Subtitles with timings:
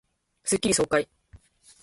[0.43, 1.07] スッキリ爽快